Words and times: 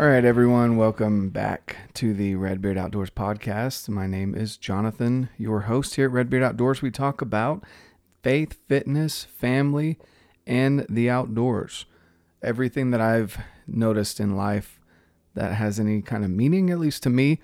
All 0.00 0.06
right, 0.06 0.24
everyone, 0.24 0.78
welcome 0.78 1.28
back 1.28 1.76
to 1.92 2.14
the 2.14 2.34
Redbeard 2.34 2.78
Outdoors 2.78 3.10
podcast. 3.10 3.86
My 3.90 4.06
name 4.06 4.34
is 4.34 4.56
Jonathan, 4.56 5.28
your 5.36 5.60
host 5.60 5.96
here 5.96 6.06
at 6.06 6.12
Redbeard 6.12 6.42
Outdoors. 6.42 6.80
We 6.80 6.90
talk 6.90 7.20
about 7.20 7.62
faith, 8.22 8.56
fitness, 8.66 9.24
family, 9.24 9.98
and 10.46 10.86
the 10.88 11.10
outdoors. 11.10 11.84
Everything 12.42 12.92
that 12.92 13.02
I've 13.02 13.40
noticed 13.66 14.20
in 14.20 14.38
life 14.38 14.80
that 15.34 15.52
has 15.52 15.78
any 15.78 16.00
kind 16.00 16.24
of 16.24 16.30
meaning, 16.30 16.70
at 16.70 16.78
least 16.80 17.02
to 17.02 17.10
me, 17.10 17.38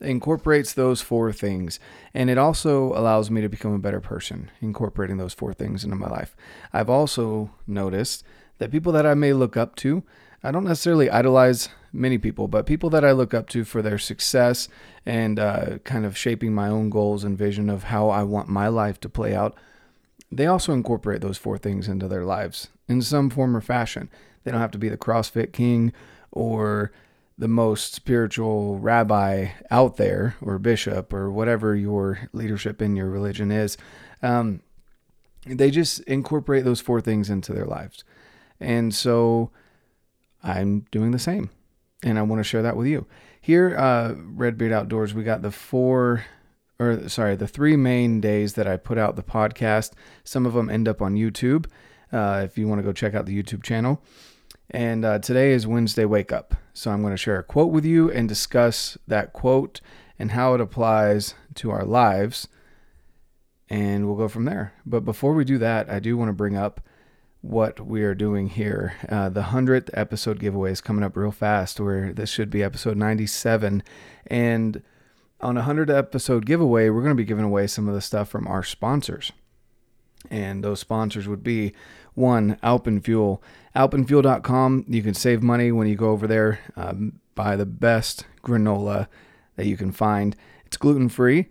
incorporates 0.00 0.72
those 0.72 1.00
four 1.00 1.32
things. 1.32 1.80
And 2.14 2.30
it 2.30 2.38
also 2.38 2.92
allows 2.92 3.32
me 3.32 3.40
to 3.40 3.48
become 3.48 3.72
a 3.74 3.80
better 3.80 4.00
person, 4.00 4.52
incorporating 4.60 5.16
those 5.16 5.34
four 5.34 5.52
things 5.52 5.82
into 5.82 5.96
my 5.96 6.08
life. 6.08 6.36
I've 6.72 6.88
also 6.88 7.50
noticed 7.66 8.22
that 8.58 8.70
people 8.70 8.92
that 8.92 9.06
I 9.06 9.14
may 9.14 9.32
look 9.32 9.56
up 9.56 9.74
to, 9.76 10.04
I 10.46 10.52
don't 10.52 10.62
necessarily 10.62 11.10
idolize 11.10 11.70
many 11.92 12.18
people, 12.18 12.46
but 12.46 12.66
people 12.66 12.88
that 12.90 13.04
I 13.04 13.10
look 13.10 13.34
up 13.34 13.48
to 13.48 13.64
for 13.64 13.82
their 13.82 13.98
success 13.98 14.68
and 15.04 15.40
uh, 15.40 15.78
kind 15.78 16.06
of 16.06 16.16
shaping 16.16 16.54
my 16.54 16.68
own 16.68 16.88
goals 16.88 17.24
and 17.24 17.36
vision 17.36 17.68
of 17.68 17.84
how 17.84 18.10
I 18.10 18.22
want 18.22 18.48
my 18.48 18.68
life 18.68 19.00
to 19.00 19.08
play 19.08 19.34
out, 19.34 19.56
they 20.30 20.46
also 20.46 20.72
incorporate 20.72 21.20
those 21.20 21.36
four 21.36 21.58
things 21.58 21.88
into 21.88 22.06
their 22.06 22.24
lives 22.24 22.68
in 22.86 23.02
some 23.02 23.28
form 23.28 23.56
or 23.56 23.60
fashion. 23.60 24.08
They 24.44 24.52
don't 24.52 24.60
have 24.60 24.70
to 24.70 24.78
be 24.78 24.88
the 24.88 24.96
CrossFit 24.96 25.52
king 25.52 25.92
or 26.30 26.92
the 27.36 27.48
most 27.48 27.94
spiritual 27.94 28.78
rabbi 28.78 29.48
out 29.72 29.96
there 29.96 30.36
or 30.40 30.60
bishop 30.60 31.12
or 31.12 31.28
whatever 31.28 31.74
your 31.74 32.28
leadership 32.32 32.80
in 32.80 32.94
your 32.94 33.10
religion 33.10 33.50
is. 33.50 33.76
Um, 34.22 34.60
they 35.44 35.72
just 35.72 36.00
incorporate 36.02 36.64
those 36.64 36.80
four 36.80 37.00
things 37.00 37.30
into 37.30 37.52
their 37.52 37.66
lives. 37.66 38.04
And 38.60 38.94
so 38.94 39.50
I'm 40.46 40.86
doing 40.92 41.10
the 41.10 41.18
same. 41.18 41.50
And 42.02 42.18
I 42.18 42.22
want 42.22 42.40
to 42.40 42.44
share 42.44 42.62
that 42.62 42.76
with 42.76 42.86
you. 42.86 43.06
Here, 43.40 43.76
uh, 43.76 44.14
Redbeard 44.16 44.72
Outdoors, 44.72 45.12
we 45.12 45.24
got 45.24 45.42
the 45.42 45.50
four, 45.50 46.24
or 46.78 47.08
sorry, 47.08 47.36
the 47.36 47.48
three 47.48 47.76
main 47.76 48.20
days 48.20 48.54
that 48.54 48.66
I 48.66 48.76
put 48.76 48.96
out 48.96 49.16
the 49.16 49.22
podcast. 49.22 49.92
Some 50.24 50.46
of 50.46 50.54
them 50.54 50.70
end 50.70 50.88
up 50.88 51.02
on 51.02 51.14
YouTube 51.14 51.66
uh, 52.12 52.42
if 52.44 52.56
you 52.56 52.68
want 52.68 52.78
to 52.78 52.84
go 52.84 52.92
check 52.92 53.14
out 53.14 53.26
the 53.26 53.42
YouTube 53.42 53.62
channel. 53.62 54.02
And 54.70 55.04
uh, 55.04 55.18
today 55.18 55.52
is 55.52 55.66
Wednesday 55.66 56.04
Wake 56.04 56.32
Up. 56.32 56.54
So 56.74 56.90
I'm 56.90 57.00
going 57.00 57.12
to 57.12 57.18
share 57.18 57.38
a 57.38 57.44
quote 57.44 57.72
with 57.72 57.84
you 57.84 58.10
and 58.10 58.28
discuss 58.28 58.98
that 59.08 59.32
quote 59.32 59.80
and 60.18 60.32
how 60.32 60.54
it 60.54 60.60
applies 60.60 61.34
to 61.56 61.70
our 61.70 61.84
lives. 61.84 62.48
And 63.68 64.06
we'll 64.06 64.16
go 64.16 64.28
from 64.28 64.44
there. 64.44 64.74
But 64.84 65.00
before 65.00 65.34
we 65.34 65.44
do 65.44 65.58
that, 65.58 65.90
I 65.90 65.98
do 65.98 66.16
want 66.16 66.28
to 66.28 66.34
bring 66.34 66.56
up 66.56 66.80
what 67.48 67.86
we 67.86 68.02
are 68.02 68.14
doing 68.14 68.48
here. 68.48 68.94
Uh, 69.08 69.28
the 69.28 69.42
100th 69.42 69.88
episode 69.94 70.40
giveaway 70.40 70.72
is 70.72 70.80
coming 70.80 71.04
up 71.04 71.16
real 71.16 71.30
fast, 71.30 71.78
where 71.78 72.12
this 72.12 72.28
should 72.28 72.50
be 72.50 72.62
episode 72.62 72.96
97. 72.96 73.82
And 74.26 74.82
on 75.40 75.56
a 75.56 75.60
100 75.60 75.90
episode 75.90 76.44
giveaway, 76.44 76.88
we're 76.88 77.02
going 77.02 77.14
to 77.14 77.14
be 77.14 77.24
giving 77.24 77.44
away 77.44 77.66
some 77.68 77.88
of 77.88 77.94
the 77.94 78.00
stuff 78.00 78.28
from 78.28 78.46
our 78.48 78.62
sponsors. 78.62 79.32
And 80.28 80.64
those 80.64 80.80
sponsors 80.80 81.28
would 81.28 81.44
be 81.44 81.72
one, 82.14 82.58
Alpenfuel. 82.62 83.40
Alpenfuel.com. 83.76 84.84
You 84.88 85.02
can 85.02 85.14
save 85.14 85.42
money 85.42 85.70
when 85.70 85.86
you 85.86 85.94
go 85.94 86.10
over 86.10 86.26
there, 86.26 86.58
um, 86.74 87.20
buy 87.34 87.54
the 87.54 87.66
best 87.66 88.26
granola 88.42 89.06
that 89.54 89.66
you 89.66 89.76
can 89.76 89.92
find. 89.92 90.34
It's 90.64 90.76
gluten 90.76 91.08
free 91.08 91.46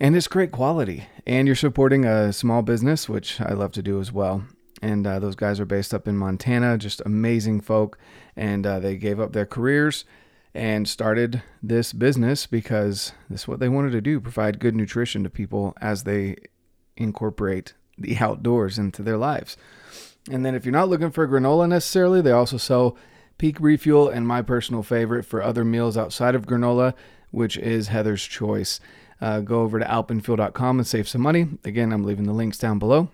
and 0.00 0.16
it's 0.16 0.26
great 0.26 0.50
quality. 0.50 1.06
And 1.24 1.46
you're 1.46 1.54
supporting 1.54 2.04
a 2.04 2.32
small 2.32 2.62
business, 2.62 3.08
which 3.08 3.40
I 3.40 3.52
love 3.52 3.72
to 3.72 3.82
do 3.82 4.00
as 4.00 4.10
well 4.10 4.42
and 4.82 5.06
uh, 5.06 5.18
those 5.18 5.36
guys 5.36 5.60
are 5.60 5.64
based 5.64 5.92
up 5.92 6.06
in 6.06 6.16
Montana, 6.16 6.78
just 6.78 7.02
amazing 7.04 7.60
folk. 7.60 7.98
And 8.36 8.66
uh, 8.66 8.78
they 8.78 8.96
gave 8.96 9.20
up 9.20 9.32
their 9.32 9.46
careers 9.46 10.04
and 10.54 10.88
started 10.88 11.42
this 11.62 11.92
business 11.92 12.46
because 12.46 13.12
this 13.28 13.42
is 13.42 13.48
what 13.48 13.60
they 13.60 13.68
wanted 13.68 13.92
to 13.92 14.00
do 14.00 14.20
provide 14.20 14.58
good 14.58 14.74
nutrition 14.74 15.22
to 15.22 15.30
people 15.30 15.74
as 15.80 16.04
they 16.04 16.36
incorporate 16.96 17.74
the 17.96 18.16
outdoors 18.20 18.78
into 18.78 19.02
their 19.02 19.16
lives. 19.16 19.56
And 20.30 20.44
then, 20.44 20.54
if 20.54 20.64
you're 20.64 20.72
not 20.72 20.88
looking 20.88 21.10
for 21.10 21.26
granola 21.26 21.68
necessarily, 21.68 22.20
they 22.20 22.32
also 22.32 22.58
sell 22.58 22.96
Peak 23.38 23.58
Refuel 23.60 24.08
and 24.08 24.26
my 24.26 24.42
personal 24.42 24.82
favorite 24.82 25.24
for 25.24 25.42
other 25.42 25.64
meals 25.64 25.96
outside 25.96 26.34
of 26.34 26.46
granola, 26.46 26.92
which 27.30 27.56
is 27.56 27.88
Heather's 27.88 28.24
Choice. 28.24 28.78
Uh, 29.20 29.40
go 29.40 29.62
over 29.62 29.78
to 29.78 29.84
alpenfuel.com 29.84 30.78
and 30.78 30.86
save 30.86 31.08
some 31.08 31.22
money. 31.22 31.48
Again, 31.64 31.92
I'm 31.92 32.04
leaving 32.04 32.26
the 32.26 32.32
links 32.32 32.58
down 32.58 32.78
below. 32.78 33.08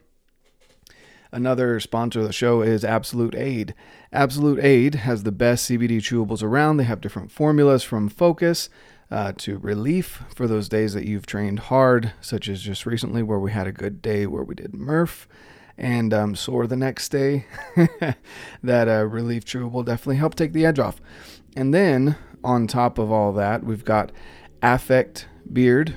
Another 1.35 1.81
sponsor 1.81 2.21
of 2.21 2.29
the 2.29 2.33
show 2.33 2.63
is 2.63 2.85
Absolute 2.85 3.35
Aid. 3.35 3.75
Absolute 4.13 4.61
Aid 4.63 4.95
has 4.95 5.25
the 5.25 5.33
best 5.33 5.69
CBD 5.69 5.97
chewables 5.97 6.45
around. 6.45 6.77
They 6.77 6.85
have 6.85 7.01
different 7.01 7.33
formulas 7.33 7.83
from 7.83 8.09
focus 8.09 8.69
uh, 9.11 9.33
to 9.39 9.59
relief 9.59 10.23
for 10.33 10.47
those 10.47 10.69
days 10.69 10.95
that 10.95 11.07
you've 11.07 11.27
trained 11.27 11.59
hard, 11.59 12.13
such 12.21 12.49
as 12.49 12.63
just 12.63 12.87
recently 12.87 13.21
where 13.25 13.41
we 13.41 13.51
had 13.51 13.67
a 13.67 13.73
good 13.73 14.01
day 14.01 14.29
where 14.29 14.45
we 14.45 14.55
did 14.55 14.75
Murph 14.75 15.27
and 15.77 16.15
um, 16.15 16.37
sore 16.37 16.69
the 16.69 16.77
next 16.77 17.09
day. 17.09 17.47
that 18.63 18.87
uh, 18.87 19.05
relief 19.05 19.45
chewable 19.45 19.85
definitely 19.85 20.19
helped 20.19 20.39
take 20.39 20.53
the 20.53 20.65
edge 20.65 20.79
off. 20.79 21.01
And 21.57 21.75
then 21.75 22.15
on 22.45 22.69
top 22.69 22.97
of 22.97 23.11
all 23.11 23.33
that, 23.33 23.65
we've 23.65 23.85
got 23.85 24.13
Affect 24.63 25.27
Beard 25.53 25.97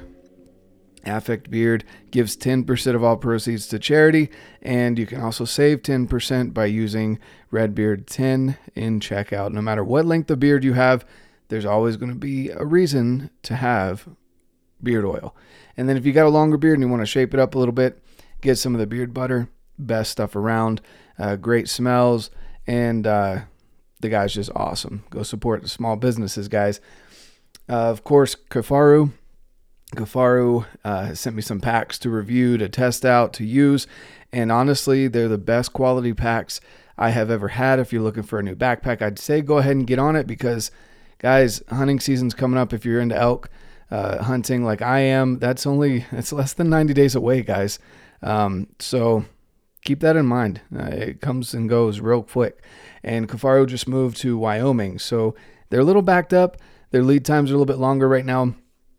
Affect 1.08 1.50
Beard 1.50 1.84
gives 2.12 2.38
10% 2.38 2.96
of 2.96 3.04
all 3.04 3.18
proceeds 3.18 3.68
to 3.68 3.80
charity, 3.80 4.30
and 4.62 4.98
you 4.98 5.06
can 5.06 5.22
also 5.22 5.46
save 5.46 5.82
10% 5.82 6.54
by 6.54 6.66
using 6.66 7.20
Redbeard10 7.52 8.58
in 8.76 9.00
checkout. 9.00 9.52
No 9.52 9.62
matter 9.62 9.84
what 9.84 10.06
length 10.06 10.30
of 10.32 10.40
beard 10.40 10.64
you 10.64 10.74
have, 10.74 11.06
there's 11.50 11.66
always 11.66 11.98
going 11.98 12.12
to 12.12 12.18
be 12.18 12.50
a 12.50 12.66
reason 12.66 13.30
to 13.44 13.56
have 13.56 14.08
beard 14.82 15.06
oil. 15.06 15.36
And 15.76 15.88
then 15.88 15.98
if 15.98 16.06
you 16.06 16.14
got 16.14 16.26
a 16.26 16.30
longer 16.30 16.58
beard 16.58 16.76
and 16.76 16.84
you 16.84 16.90
want 16.90 17.02
to 17.02 17.06
shape 17.06 17.34
it 17.34 17.40
up 17.40 17.56
a 17.56 17.60
little 17.60 17.74
bit, 17.74 18.02
get 18.42 18.58
some 18.58 18.74
of 18.74 18.80
the 18.80 18.88
beard 18.88 19.14
butter. 19.14 19.50
Best 19.80 20.12
stuff 20.12 20.36
around. 20.36 20.82
Uh, 21.20 21.36
great 21.36 21.70
smells, 21.70 22.32
and 22.66 23.06
uh, 23.06 23.42
the 24.00 24.10
guy's 24.10 24.34
just 24.34 24.50
awesome. 24.56 25.04
Go 25.12 25.24
support 25.24 25.62
the 25.62 25.68
small 25.68 25.96
businesses, 25.96 26.48
guys. 26.48 26.82
Uh, 27.70 27.90
of 27.90 28.04
course, 28.04 28.36
Kifaru 28.50 29.14
Kifaru 29.96 30.66
uh, 30.84 31.14
sent 31.14 31.36
me 31.36 31.42
some 31.42 31.62
packs 31.62 31.98
to 32.00 32.10
review, 32.10 32.58
to 32.58 32.68
test 32.68 33.06
out, 33.06 33.34
to 33.34 33.46
use. 33.46 33.88
And 34.34 34.52
honestly, 34.52 35.08
they're 35.08 35.30
the 35.30 35.38
best 35.38 35.74
quality 35.74 36.14
packs 36.14 36.60
I 36.98 37.12
have 37.12 37.32
ever 37.32 37.50
had. 37.50 37.80
If 37.80 37.94
you're 37.94 38.02
looking 38.02 38.24
for 38.24 38.40
a 38.40 38.44
new 38.44 38.56
backpack, 38.56 39.02
I'd 39.02 39.20
say 39.20 39.42
go 39.42 39.60
ahead 39.60 39.76
and 39.78 39.88
get 39.88 40.00
on 40.00 40.16
it 40.16 40.28
because, 40.28 40.72
guys, 41.20 41.62
hunting 41.70 42.00
season's 42.00 42.34
coming 42.34 42.60
up. 42.60 42.74
If 42.74 42.86
you're 42.86 43.00
into 43.00 43.16
elk 43.16 43.50
uh, 43.90 44.24
hunting 44.24 44.66
like 44.66 44.82
I 44.82 45.00
am, 45.00 45.40
that's 45.40 45.66
only 45.66 46.06
it's 46.12 46.34
less 46.34 46.54
than 46.54 46.70
90 46.70 46.94
days 46.94 47.16
away, 47.16 47.42
guys. 47.42 47.80
Um, 48.22 48.68
so 48.80 49.26
keep 49.86 50.02
that 50.02 50.18
in 50.18 50.26
mind. 50.26 50.60
Uh, 50.76 50.86
it 50.88 51.22
comes 51.22 51.54
and 51.54 51.70
goes 51.70 52.02
real 52.02 52.24
quick. 52.24 52.62
And 53.04 53.30
Kifaru 53.30 53.68
just 53.68 53.88
moved 53.88 54.18
to 54.18 54.38
Wyoming, 54.38 55.00
so 55.00 55.34
they're 55.70 55.80
a 55.80 55.86
little 55.86 56.02
backed 56.02 56.34
up. 56.34 56.58
Their 56.92 57.04
lead 57.04 57.24
times 57.24 57.52
are 57.52 57.54
a 57.54 57.58
little 57.58 57.74
bit 57.74 57.80
longer 57.80 58.10
right 58.10 58.26
now 58.26 58.56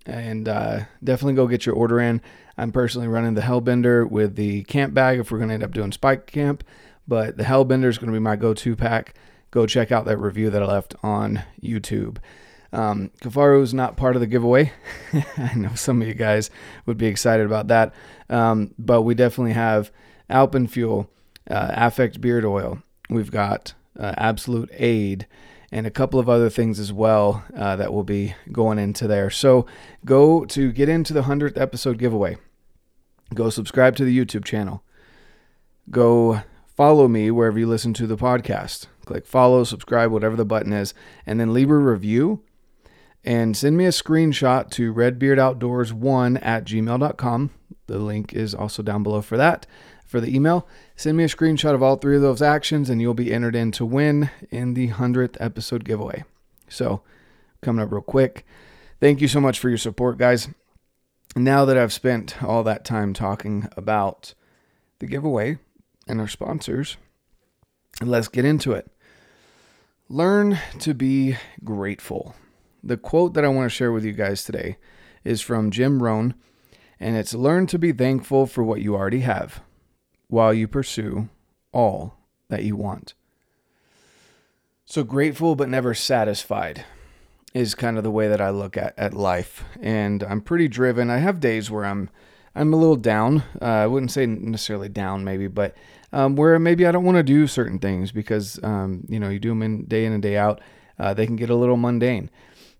and 0.09 0.49
uh, 0.49 0.81
definitely 1.05 1.35
go 1.35 1.47
get 1.47 1.67
your 1.67 1.75
order 1.75 2.01
in. 2.01 2.21
I'm 2.57 2.73
personally 2.73 3.07
running 3.07 3.35
the 3.35 3.43
Hellbender 3.43 4.09
with 4.11 4.35
the 4.35 4.65
camp 4.65 4.95
bag 4.95 5.21
if 5.21 5.31
we're 5.31 5.39
going 5.39 5.49
to 5.49 5.55
end 5.55 5.63
up 5.63 5.73
doing 5.73 5.93
spike 5.93 6.27
camp, 6.27 6.65
but 7.07 7.37
the 7.37 7.45
Hellbender 7.45 7.87
is 7.87 7.99
going 7.99 8.09
to 8.09 8.17
be 8.17 8.19
my 8.19 8.35
go-to 8.35 8.75
pack. 8.75 9.15
Go 9.51 9.67
check 9.67 9.93
out 9.93 10.07
that 10.07 10.17
review 10.17 10.51
that 10.51 10.63
I 10.63 10.67
left 10.67 10.95
on 11.03 11.43
YouTube. 11.63 12.19
Um, 12.73 13.11
Kifaru 13.23 13.63
is 13.63 13.73
not 13.73 13.97
part 13.97 14.17
of 14.17 14.21
the 14.21 14.27
giveaway. 14.27 14.73
I 15.37 15.55
know 15.55 15.75
some 15.75 16.03
of 16.03 16.09
you 16.09 16.15
guys 16.15 16.51
would 16.87 16.99
be 16.99 17.07
excited 17.07 17.47
about 17.47 17.69
that, 17.69 17.95
um, 18.29 18.75
but 18.79 19.03
we 19.03 19.15
definitely 19.15 19.55
have 19.55 19.91
Alpenfuel, 20.29 21.07
uh, 21.51 21.71
Affect 21.73 22.21
Beard 22.21 22.45
Oil. 22.45 22.83
We've 23.09 23.31
got 23.31 23.75
uh, 23.99 24.15
Absolute 24.19 24.71
Aid 24.75 25.27
and 25.71 25.87
a 25.87 25.91
couple 25.91 26.19
of 26.19 26.29
other 26.29 26.49
things 26.49 26.79
as 26.79 26.93
well 26.93 27.45
uh, 27.57 27.77
that 27.77 27.93
will 27.93 28.05
be 28.05 28.35
going 28.51 28.79
into 28.79 29.07
there. 29.07 29.31
So 29.31 29.67
go 30.05 30.45
to 30.47 30.73
get 30.73 30.89
into 30.89 31.13
the 31.13 31.23
100th 31.23 31.61
episode 31.61 31.99
giveaway. 31.99 32.39
Go 33.35 33.51
subscribe 33.51 33.95
to 33.97 34.05
the 34.05 34.19
YouTube 34.19 34.45
channel. 34.45 34.83
Go 35.91 36.43
follow 36.67 37.09
me 37.09 37.31
wherever 37.31 37.59
you 37.59 37.67
listen 37.67 37.93
to 37.95 38.07
the 38.07 38.17
podcast. 38.17 38.87
Click 39.05 39.27
follow, 39.27 39.65
subscribe, 39.65 40.11
whatever 40.11 40.37
the 40.37 40.45
button 40.45 40.73
is, 40.73 40.95
and 41.27 41.39
then 41.39 41.53
leave 41.53 41.71
a 41.71 41.77
review 41.77 42.43
and 43.25 43.57
send 43.57 43.77
me 43.77 43.85
a 43.85 43.91
screenshot 43.91 44.71
to 44.71 44.95
redbeardoutdoors1 44.95 46.39
at 46.43 46.65
gmail.com. 46.65 47.51
The 47.87 47.99
link 47.99 48.33
is 48.33 48.55
also 48.55 48.83
down 48.83 49.03
below 49.03 49.21
for 49.21 49.37
that 49.37 49.67
for 50.09 50.21
the 50.21 50.35
email. 50.35 50.67
Send 50.97 51.17
me 51.17 51.25
a 51.25 51.29
screenshot 51.29 51.75
of 51.75 51.83
all 51.83 51.97
three 51.97 52.17
of 52.17 52.23
those 52.23 52.43
actions, 52.43 52.91
and 52.91 53.01
you'll 53.01 53.15
be 53.15 53.33
entered 53.33 53.55
in 53.55 53.71
to 53.73 53.85
win 53.87 54.31
in 54.51 54.75
the 54.75 54.89
100th 54.89 55.37
episode 55.39 55.85
giveaway. 55.85 56.25
So, 56.69 57.03
coming 57.61 57.85
up 57.85 57.93
real 57.93 58.01
quick. 58.01 58.45
Thank 59.01 59.21
you 59.21 59.29
so 59.29 59.41
much 59.41 59.61
for 59.61 59.69
your 59.69 59.79
support, 59.79 60.19
guys. 60.19 60.49
Now 61.37 61.65
that 61.67 61.77
I've 61.77 61.93
spent 61.93 62.43
all 62.43 62.65
that 62.65 62.85
time 62.85 63.13
talking 63.13 63.69
about 63.77 64.35
the 64.99 65.07
giveaway 65.07 65.59
and 66.09 66.21
our 66.21 66.27
sponsors, 66.27 66.97
let's 68.01 68.29
get 68.29 68.47
into 68.47 68.73
it. 68.73 68.91
Learn 70.09 70.59
to 70.81 70.95
be 70.95 71.37
grateful. 71.63 72.35
The 72.83 72.97
quote 72.97 73.35
that 73.35 73.45
I 73.45 73.49
want 73.49 73.67
to 73.67 73.75
share 73.77 73.93
with 73.93 74.05
you 74.05 74.13
guys 74.13 74.43
today 74.43 74.79
is 75.23 75.43
from 75.43 75.71
Jim 75.71 76.03
Rohn, 76.03 76.35
and 76.99 77.15
it's 77.15 77.35
Learn 77.35 77.67
to 77.67 77.79
be 77.79 77.93
thankful 77.93 78.47
for 78.47 78.65
what 78.65 78.81
you 78.81 78.95
already 78.95 79.21
have 79.21 79.61
while 80.29 80.55
you 80.55 80.69
pursue 80.69 81.29
all 81.73 82.15
that 82.49 82.65
you 82.65 82.77
want. 82.77 83.15
So, 84.85 85.03
grateful 85.05 85.55
but 85.55 85.69
never 85.69 85.93
satisfied 85.93 86.85
is 87.55 87.75
kind 87.75 87.99
of 87.99 88.05
the 88.05 88.11
way 88.11 88.29
that 88.29 88.41
I 88.41 88.51
look 88.51 88.77
at, 88.77 88.95
at 88.99 89.15
life. 89.15 89.65
And 89.81 90.23
I'm 90.23 90.41
pretty 90.41 90.69
driven. 90.69 91.11
I 91.11 91.19
have 91.19 91.41
days 91.41 91.71
where 91.71 91.85
I'm 91.85 92.09
I'm 92.55 92.73
a 92.73 92.77
little 92.77 92.97
down. 92.97 93.45
Uh, 93.61 93.67
I 93.67 93.87
wouldn't 93.87 94.11
say 94.11 94.27
necessarily 94.27 94.89
down, 94.89 95.25
maybe, 95.25 95.47
but 95.47 95.77
um, 96.13 96.37
where 96.37 96.59
maybe 96.59 96.87
I 96.87 96.93
don't 96.93 97.05
want 97.05 97.17
to 97.17 97.23
do 97.23 97.47
certain 97.47 97.79
things 97.79 98.11
because 98.11 98.59
um, 98.63 99.05
you 99.09 99.21
know 99.21 99.29
you 99.29 99.39
do 99.39 99.51
them 99.51 99.63
in 99.63 99.85
day 99.85 100.05
in 100.05 100.13
and 100.13 100.23
day 100.23 100.37
out. 100.37 100.61
Uh, 100.99 101.15
they 101.15 101.27
can 101.27 101.37
get 101.37 101.51
a 101.51 101.55
little 101.55 101.77
mundane, 101.77 102.31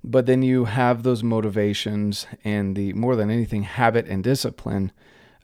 but 0.03 0.27
then 0.27 0.43
you 0.43 0.65
have 0.65 1.03
those 1.03 1.23
motivations 1.23 2.27
and 2.43 2.75
the 2.75 2.93
more 2.95 3.15
than 3.15 3.31
anything 3.31 3.63
habit 3.63 4.07
and 4.07 4.25
discipline 4.25 4.91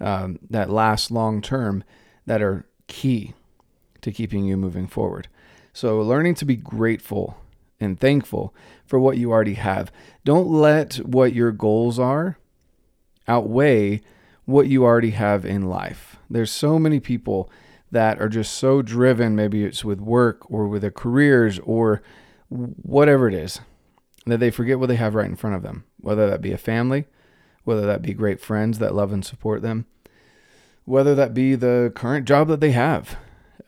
um, 0.04 0.38
that 0.50 0.70
last 0.70 1.10
long 1.10 1.40
term 1.40 1.82
that 2.26 2.42
are 2.42 2.66
key 2.86 3.32
to 4.02 4.12
keeping 4.12 4.44
you 4.44 4.56
moving 4.56 4.86
forward. 4.86 5.28
So 5.72 6.00
learning 6.00 6.34
to 6.36 6.44
be 6.44 6.56
grateful 6.56 7.38
and 7.80 7.98
thankful 7.98 8.54
for 8.84 9.00
what 9.00 9.16
you 9.16 9.32
already 9.32 9.54
have. 9.54 9.90
Don't 10.24 10.48
let 10.48 10.96
what 10.96 11.32
your 11.32 11.50
goals 11.50 11.98
are 11.98 12.38
outweigh 13.26 14.02
what 14.44 14.68
you 14.68 14.84
already 14.84 15.12
have 15.12 15.46
in 15.46 15.62
life. 15.62 16.16
There's 16.28 16.50
so 16.50 16.78
many 16.78 17.00
people 17.00 17.50
that 17.90 18.20
are 18.20 18.28
just 18.28 18.52
so 18.54 18.82
driven, 18.82 19.34
maybe 19.34 19.64
it's 19.64 19.84
with 19.84 20.00
work 20.00 20.50
or 20.50 20.68
with 20.68 20.82
their 20.82 20.90
careers 20.90 21.58
or 21.60 22.02
whatever 22.48 23.26
it 23.26 23.34
is, 23.34 23.60
that 24.26 24.38
they 24.38 24.50
forget 24.50 24.78
what 24.78 24.88
they 24.88 24.96
have 24.96 25.14
right 25.14 25.24
in 25.30 25.36
front 25.36 25.56
of 25.56 25.62
them, 25.62 25.84
whether 25.98 26.28
that 26.28 26.42
be 26.42 26.52
a 26.52 26.58
family, 26.58 27.06
whether 27.64 27.86
that 27.86 28.02
be 28.02 28.12
great 28.12 28.40
friends 28.40 28.78
that 28.78 28.94
love 28.94 29.12
and 29.12 29.24
support 29.24 29.62
them, 29.62 29.86
whether 30.84 31.14
that 31.14 31.34
be 31.34 31.54
the 31.54 31.92
current 31.94 32.26
job 32.26 32.48
that 32.48 32.60
they 32.60 32.72
have, 32.72 33.16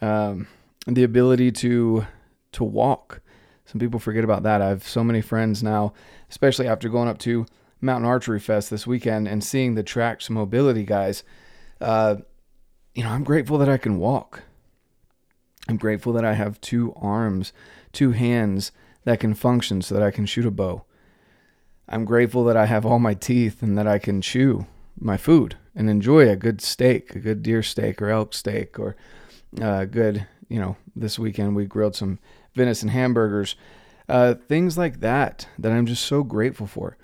um, 0.01 0.47
the 0.87 1.05
ability 1.05 1.51
to 1.51 2.07
to 2.53 2.65
walk. 2.65 3.21
Some 3.67 3.81
people 3.81 4.01
forget 4.01 4.25
about 4.25 4.45
that. 4.45 4.63
I 4.63 4.69
have 4.69 4.87
so 4.87 5.03
many 5.03 5.21
friends 5.21 5.63
now, 5.63 5.93
especially 6.31 6.69
after 6.69 6.89
going 6.89 7.09
up 7.09 7.19
to 7.19 7.47
Mountain 7.81 8.09
Archery 8.09 8.41
Fest 8.41 8.71
this 8.71 8.87
weekend 8.87 9.29
and 9.29 9.43
seeing 9.43 9.75
the 9.75 9.85
Trax 9.85 10.31
mobility 10.31 10.85
guys, 10.85 11.25
uh, 11.81 12.17
you 12.95 13.03
know, 13.03 13.11
I'm 13.11 13.25
grateful 13.25 13.59
that 13.59 13.69
I 13.69 13.77
can 13.77 13.99
walk. 13.99 14.45
I'm 15.69 15.77
grateful 15.77 16.13
that 16.13 16.25
I 16.25 16.35
have 16.35 16.61
two 16.61 16.95
arms, 16.97 17.53
two 17.93 18.13
hands 18.13 18.71
that 19.05 19.21
can 19.21 19.35
function 19.35 19.83
so 19.83 19.95
that 19.95 20.03
I 20.03 20.13
can 20.13 20.25
shoot 20.25 20.47
a 20.47 20.51
bow. 20.51 20.85
I'm 21.89 22.05
grateful 22.05 22.45
that 22.45 22.57
I 22.57 22.67
have 22.67 22.87
all 22.87 22.99
my 22.99 23.15
teeth 23.15 23.63
and 23.63 23.77
that 23.77 23.87
I 23.87 23.99
can 23.99 24.23
chew 24.23 24.67
my 24.99 25.17
food 25.17 25.57
and 25.77 25.89
enjoy 25.91 26.29
a 26.29 26.37
good 26.37 26.61
steak, 26.61 27.15
a 27.15 27.21
good 27.21 27.43
deer 27.43 27.63
steak 27.63 28.01
or 28.03 28.09
elk 28.09 28.35
steak, 28.35 28.79
or 28.79 28.97
a 29.61 29.65
uh, 29.65 29.85
good, 29.85 30.27
you 30.49 30.59
know, 30.59 30.77
this 30.97 31.19
weekend 31.19 31.55
we 31.55 31.67
grilled 31.67 31.95
some 31.95 32.19
venison 32.55 32.89
hamburgers, 32.89 33.55
uh, 34.09 34.35
things 34.35 34.79
like 34.79 35.01
that, 35.01 35.47
that 35.59 35.73
I'm 35.73 35.87
just 35.87 36.05
so 36.05 36.23
grateful 36.23 36.67
for. 36.67 36.97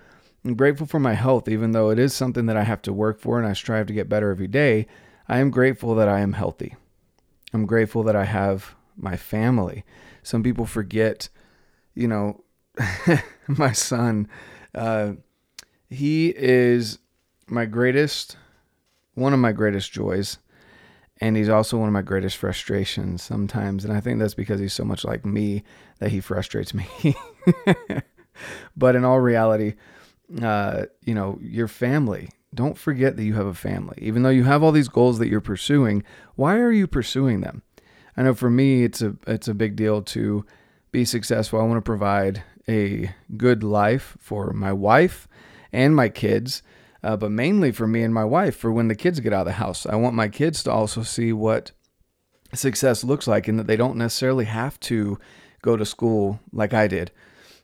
I'm 0.44 0.56
grateful 0.56 0.86
for 0.86 0.98
my 0.98 1.12
health, 1.12 1.48
even 1.48 1.72
though 1.72 1.90
it 1.90 1.98
is 1.98 2.14
something 2.14 2.46
that 2.46 2.56
I 2.56 2.64
have 2.64 2.82
to 2.82 2.92
work 2.92 3.20
for 3.20 3.38
and 3.38 3.46
I 3.46 3.52
strive 3.52 3.86
to 3.86 3.92
get 3.92 4.08
better 4.08 4.30
every 4.30 4.48
day. 4.48 4.88
I 5.28 5.38
am 5.38 5.50
grateful 5.50 5.94
that 5.96 6.08
I 6.08 6.20
am 6.20 6.32
healthy. 6.32 6.74
I'm 7.52 7.66
grateful 7.66 8.02
that 8.04 8.16
I 8.16 8.24
have 8.24 8.74
my 8.96 9.16
family. 9.16 9.84
Some 10.22 10.42
people 10.42 10.66
forget, 10.66 11.28
you 11.94 12.08
know, 12.08 12.42
my 13.46 13.72
son, 13.72 14.28
uh, 14.74 15.12
he 15.90 16.34
is 16.36 16.98
my 17.46 17.66
greatest, 17.66 18.36
one 19.14 19.32
of 19.32 19.38
my 19.38 19.52
greatest 19.52 19.92
joys. 19.92 20.38
And 21.20 21.36
he's 21.36 21.48
also 21.48 21.78
one 21.78 21.88
of 21.88 21.92
my 21.92 22.02
greatest 22.02 22.36
frustrations 22.36 23.22
sometimes. 23.22 23.84
And 23.84 23.94
I 23.94 24.00
think 24.00 24.18
that's 24.18 24.34
because 24.34 24.58
he's 24.58 24.72
so 24.72 24.84
much 24.84 25.04
like 25.04 25.24
me 25.24 25.62
that 26.00 26.10
he 26.10 26.20
frustrates 26.20 26.74
me. 26.74 26.86
but 28.76 28.96
in 28.96 29.04
all 29.04 29.20
reality, 29.20 29.74
uh, 30.40 30.86
you 31.04 31.14
know, 31.14 31.38
your 31.40 31.68
family. 31.68 32.30
Don't 32.54 32.76
forget 32.76 33.16
that 33.16 33.24
you 33.24 33.34
have 33.34 33.46
a 33.46 33.54
family. 33.54 33.96
Even 34.00 34.22
though 34.22 34.30
you 34.30 34.44
have 34.44 34.62
all 34.62 34.72
these 34.72 34.88
goals 34.88 35.18
that 35.18 35.28
you're 35.28 35.40
pursuing, 35.40 36.02
why 36.34 36.56
are 36.56 36.72
you 36.72 36.86
pursuing 36.86 37.40
them? 37.40 37.62
I 38.16 38.22
know 38.22 38.34
for 38.34 38.50
me, 38.50 38.84
it's 38.84 39.00
a 39.00 39.16
it's 39.26 39.48
a 39.48 39.54
big 39.54 39.74
deal 39.74 40.02
to 40.02 40.44
be 40.90 41.04
successful. 41.04 41.60
I 41.60 41.64
want 41.64 41.78
to 41.78 41.82
provide 41.82 42.42
a 42.68 43.10
good 43.36 43.62
life 43.62 44.16
for 44.20 44.52
my 44.52 44.72
wife 44.72 45.26
and 45.72 45.96
my 45.96 46.08
kids, 46.10 46.62
uh, 47.02 47.16
but 47.16 47.30
mainly 47.30 47.72
for 47.72 47.86
me 47.86 48.02
and 48.02 48.14
my 48.14 48.24
wife. 48.24 48.56
For 48.56 48.72
when 48.72 48.88
the 48.88 48.94
kids 48.94 49.20
get 49.20 49.32
out 49.32 49.40
of 49.40 49.46
the 49.46 49.52
house, 49.52 49.86
I 49.86 49.96
want 49.96 50.14
my 50.14 50.28
kids 50.28 50.62
to 50.64 50.72
also 50.72 51.02
see 51.02 51.32
what 51.32 51.72
success 52.54 53.02
looks 53.04 53.26
like, 53.26 53.48
and 53.48 53.58
that 53.58 53.66
they 53.66 53.76
don't 53.76 53.96
necessarily 53.96 54.44
have 54.44 54.78
to 54.80 55.18
go 55.62 55.76
to 55.76 55.84
school 55.84 56.40
like 56.52 56.74
I 56.74 56.86
did 56.88 57.12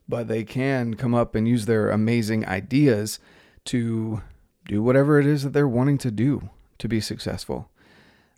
but 0.08 0.26
they 0.26 0.43
can 0.43 0.94
come 0.94 1.14
up 1.14 1.35
and 1.35 1.46
use 1.46 1.67
their 1.67 1.90
amazing 1.90 2.46
ideas 2.46 3.19
to 3.67 4.23
do 4.67 4.82
whatever 4.82 5.20
it 5.20 5.26
is 5.26 5.43
that 5.43 5.50
they're 5.50 5.69
wanting 5.69 5.99
to 5.99 6.11
do 6.11 6.49
to 6.79 6.88
be 6.88 7.00
successful. 7.00 7.70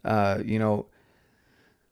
Uh, 0.04 0.40
you 0.44 0.58
know, 0.58 0.86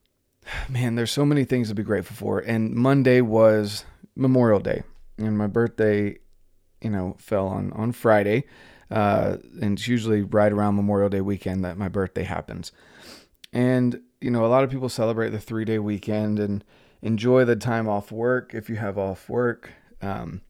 man, 0.69 0.97
there's 0.97 1.13
so 1.13 1.25
many 1.25 1.45
things 1.45 1.69
to 1.69 1.75
be 1.75 1.83
grateful 1.83 2.17
for. 2.17 2.41
And 2.41 2.75
Monday 2.75 3.21
was 3.21 3.85
Memorial 4.17 4.61
Day, 4.61 4.83
and 5.17 5.39
my 5.39 5.47
birthday, 5.47 6.19
you 6.83 6.91
know, 6.91 7.17
fell 7.19 7.47
on 7.47 7.73
on 7.73 7.93
Friday. 7.93 8.45
Uh, 8.91 9.37
and 9.61 9.79
it's 9.79 9.89
usually 9.89 10.23
right 10.23 10.53
around 10.53 10.77
Memorial 10.77 11.09
Day 11.09 11.21
weekend 11.21 11.65
that 11.65 11.77
my 11.77 11.89
birthday 11.89 12.23
happens. 12.23 12.73
And 13.53 14.01
you 14.21 14.31
know, 14.31 14.45
a 14.45 14.49
lot 14.49 14.65
of 14.65 14.71
people 14.71 14.89
celebrate 14.89 15.31
the 15.31 15.39
three 15.39 15.65
day 15.65 15.79
weekend 15.79 16.39
and 16.39 16.65
enjoy 17.03 17.45
the 17.45 17.57
time 17.57 17.89
off 17.89 18.11
work 18.11 18.55
if 18.55 18.69
you 18.69 18.77
have 18.77 18.99
off 18.99 19.29
work. 19.29 19.73
Um, 20.03 20.43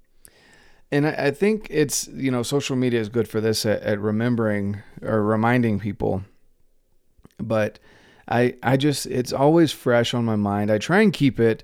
and 0.90 1.06
I, 1.06 1.26
I, 1.26 1.30
think 1.30 1.66
it's, 1.70 2.08
you 2.08 2.30
know, 2.30 2.42
social 2.42 2.76
media 2.76 3.00
is 3.00 3.08
good 3.08 3.28
for 3.28 3.40
this 3.40 3.66
at, 3.66 3.82
at 3.82 4.00
remembering 4.00 4.82
or 5.02 5.22
reminding 5.22 5.80
people. 5.80 6.24
But 7.38 7.78
I, 8.26 8.54
I 8.62 8.76
just, 8.76 9.06
it's 9.06 9.32
always 9.32 9.72
fresh 9.72 10.14
on 10.14 10.24
my 10.24 10.36
mind. 10.36 10.70
I 10.70 10.78
try 10.78 11.00
and 11.00 11.12
keep 11.12 11.38
it 11.38 11.62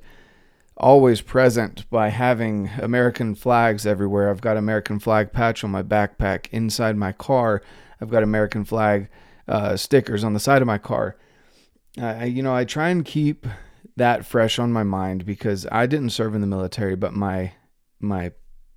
always 0.77 1.21
present 1.21 1.89
by 1.91 2.09
having 2.09 2.69
American 2.79 3.35
flags 3.35 3.87
everywhere. 3.87 4.31
I've 4.31 4.41
got 4.41 4.57
American 4.57 4.99
flag 4.99 5.33
patch 5.33 5.63
on 5.63 5.71
my 5.71 5.83
backpack 5.83 6.49
inside 6.51 6.97
my 6.97 7.13
car. 7.13 7.63
I've 8.01 8.11
got 8.11 8.23
American 8.23 8.65
flag 8.65 9.09
uh, 9.47 9.77
stickers 9.77 10.25
on 10.25 10.35
the 10.35 10.41
side 10.41 10.63
of 10.63 10.67
my 10.67 10.79
car. 10.79 11.17
Uh, 12.01 12.25
you 12.25 12.43
know, 12.43 12.55
I 12.55 12.65
try 12.65 12.89
and 12.89 13.05
keep 13.05 13.47
that 13.97 14.27
fresh 14.27 14.59
on 14.59 14.73
my 14.73 14.83
mind 14.83 15.25
because 15.25 15.67
I 15.71 15.87
didn't 15.87 16.11
serve 16.11 16.35
in 16.35 16.41
the 16.41 16.47
military, 16.47 16.97
but 16.97 17.13
my 17.15 17.53
my 18.01 18.33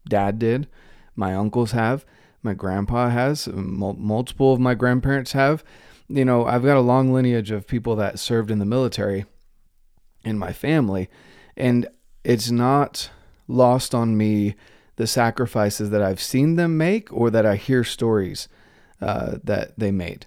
dad 0.08 0.40
did, 0.40 0.68
my 1.16 1.34
uncles 1.34 1.72
have, 1.72 2.06
my 2.44 2.54
grandpa 2.54 3.10
has, 3.10 3.48
multiple 3.48 4.54
of 4.54 4.60
my 4.60 4.74
grandparents 4.74 5.34
have. 5.34 5.64
You 6.08 6.24
know, 6.24 6.46
I've 6.46 6.64
got 6.64 6.78
a 6.78 6.82
long 6.82 7.12
lineage 7.12 7.52
of 7.52 7.68
people 7.68 7.96
that 7.98 8.20
served 8.20 8.52
in 8.52 8.60
the 8.60 8.66
military 8.66 9.26
in 10.24 10.38
my 10.38 10.54
family, 10.54 11.10
and 11.58 11.88
it's 12.24 12.52
not 12.52 13.10
lost 13.48 13.94
on 13.94 14.18
me 14.18 14.56
the 14.96 15.08
sacrifices 15.08 15.90
that 15.90 16.02
I've 16.02 16.22
seen 16.22 16.56
them 16.56 16.78
make 16.78 17.12
or 17.12 17.30
that 17.30 17.46
I 17.46 17.56
hear 17.56 17.84
stories 17.84 18.48
uh, 19.02 19.38
that 19.44 19.78
they 19.78 19.92
made 19.92 20.26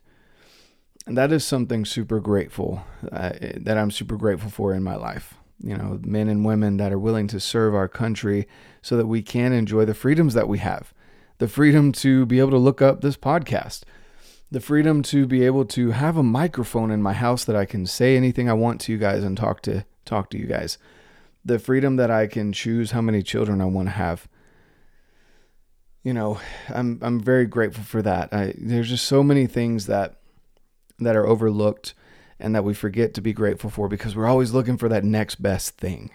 that 1.16 1.32
is 1.32 1.44
something 1.44 1.84
super 1.84 2.20
grateful 2.20 2.84
uh, 3.10 3.32
that 3.56 3.76
I'm 3.76 3.90
super 3.90 4.16
grateful 4.16 4.50
for 4.50 4.74
in 4.74 4.82
my 4.82 4.96
life. 4.96 5.34
You 5.62 5.76
know, 5.76 6.00
men 6.02 6.28
and 6.28 6.44
women 6.44 6.78
that 6.78 6.92
are 6.92 6.98
willing 6.98 7.26
to 7.28 7.40
serve 7.40 7.74
our 7.74 7.88
country 7.88 8.48
so 8.80 8.96
that 8.96 9.06
we 9.06 9.20
can 9.20 9.52
enjoy 9.52 9.84
the 9.84 9.94
freedoms 9.94 10.32
that 10.34 10.48
we 10.48 10.58
have. 10.58 10.94
The 11.38 11.48
freedom 11.48 11.92
to 11.92 12.24
be 12.24 12.38
able 12.38 12.50
to 12.50 12.58
look 12.58 12.80
up 12.80 13.00
this 13.00 13.16
podcast. 13.16 13.82
The 14.50 14.60
freedom 14.60 15.02
to 15.04 15.26
be 15.26 15.44
able 15.44 15.64
to 15.66 15.90
have 15.90 16.16
a 16.16 16.22
microphone 16.22 16.90
in 16.90 17.02
my 17.02 17.12
house 17.12 17.44
that 17.44 17.56
I 17.56 17.66
can 17.66 17.86
say 17.86 18.16
anything 18.16 18.48
I 18.48 18.54
want 18.54 18.80
to 18.82 18.92
you 18.92 18.98
guys 18.98 19.22
and 19.22 19.36
talk 19.36 19.60
to 19.62 19.84
talk 20.04 20.30
to 20.30 20.38
you 20.38 20.46
guys. 20.46 20.78
The 21.44 21.58
freedom 21.58 21.96
that 21.96 22.10
I 22.10 22.26
can 22.26 22.52
choose 22.52 22.90
how 22.90 23.00
many 23.00 23.22
children 23.22 23.60
I 23.60 23.66
want 23.66 23.88
to 23.88 23.92
have. 23.92 24.28
You 26.02 26.14
know, 26.14 26.40
I'm 26.68 26.98
I'm 27.02 27.20
very 27.20 27.46
grateful 27.46 27.84
for 27.84 28.02
that. 28.02 28.32
I, 28.32 28.54
there's 28.56 28.88
just 28.88 29.06
so 29.06 29.22
many 29.22 29.46
things 29.46 29.86
that 29.86 30.20
that 30.98 31.16
are 31.16 31.26
overlooked 31.26 31.94
and 32.38 32.54
that 32.54 32.64
we 32.64 32.74
forget 32.74 33.14
to 33.14 33.20
be 33.20 33.32
grateful 33.32 33.70
for 33.70 33.88
because 33.88 34.16
we're 34.16 34.26
always 34.26 34.52
looking 34.52 34.76
for 34.76 34.88
that 34.88 35.04
next 35.04 35.42
best 35.42 35.76
thing. 35.76 36.10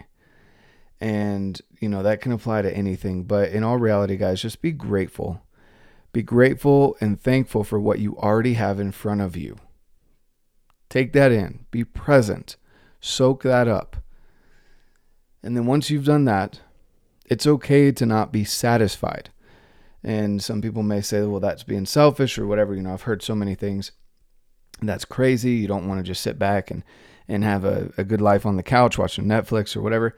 And, 1.00 1.60
you 1.80 1.88
know, 1.88 2.02
that 2.02 2.20
can 2.20 2.32
apply 2.32 2.62
to 2.62 2.76
anything. 2.76 3.24
But 3.24 3.50
in 3.50 3.62
all 3.62 3.78
reality, 3.78 4.16
guys, 4.16 4.42
just 4.42 4.60
be 4.60 4.72
grateful. 4.72 5.42
Be 6.12 6.22
grateful 6.22 6.96
and 7.00 7.20
thankful 7.20 7.62
for 7.62 7.78
what 7.78 7.98
you 7.98 8.16
already 8.16 8.54
have 8.54 8.80
in 8.80 8.90
front 8.92 9.20
of 9.20 9.36
you. 9.36 9.56
Take 10.88 11.12
that 11.12 11.32
in, 11.32 11.66
be 11.70 11.84
present, 11.84 12.56
soak 13.00 13.42
that 13.42 13.68
up. 13.68 13.96
And 15.46 15.56
then 15.56 15.66
once 15.66 15.90
you've 15.90 16.04
done 16.04 16.24
that, 16.24 16.60
it's 17.24 17.46
okay 17.46 17.92
to 17.92 18.04
not 18.04 18.32
be 18.32 18.42
satisfied. 18.42 19.30
And 20.02 20.42
some 20.42 20.60
people 20.60 20.82
may 20.82 21.00
say, 21.00 21.22
well, 21.22 21.38
that's 21.38 21.62
being 21.62 21.86
selfish 21.86 22.36
or 22.36 22.48
whatever. 22.48 22.74
You 22.74 22.82
know, 22.82 22.92
I've 22.92 23.02
heard 23.02 23.22
so 23.22 23.36
many 23.36 23.54
things. 23.54 23.92
That's 24.82 25.04
crazy. 25.04 25.52
You 25.52 25.68
don't 25.68 25.86
want 25.86 26.00
to 26.00 26.04
just 26.04 26.20
sit 26.20 26.36
back 26.36 26.70
and, 26.70 26.82
and 27.28 27.44
have 27.44 27.64
a, 27.64 27.92
a 27.96 28.02
good 28.02 28.20
life 28.20 28.44
on 28.44 28.56
the 28.56 28.62
couch 28.64 28.98
watching 28.98 29.26
Netflix 29.26 29.76
or 29.76 29.82
whatever. 29.82 30.16